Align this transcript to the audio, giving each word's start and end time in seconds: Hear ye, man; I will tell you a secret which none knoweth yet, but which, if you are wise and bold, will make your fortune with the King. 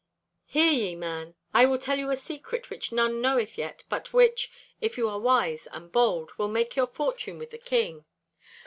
Hear 0.47 0.71
ye, 0.71 0.95
man; 0.95 1.35
I 1.53 1.67
will 1.67 1.77
tell 1.77 1.99
you 1.99 2.09
a 2.09 2.15
secret 2.15 2.71
which 2.71 2.91
none 2.91 3.21
knoweth 3.21 3.55
yet, 3.55 3.83
but 3.87 4.11
which, 4.11 4.49
if 4.81 4.97
you 4.97 5.07
are 5.07 5.19
wise 5.19 5.67
and 5.71 5.91
bold, 5.91 6.31
will 6.39 6.47
make 6.49 6.75
your 6.75 6.87
fortune 6.87 7.37
with 7.37 7.51
the 7.51 7.59
King. 7.59 8.05